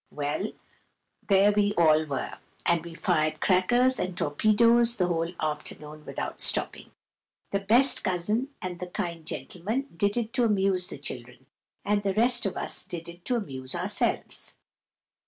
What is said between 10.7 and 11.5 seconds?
the children,